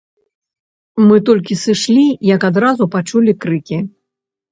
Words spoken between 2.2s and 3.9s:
як адразу пачулі крыкі.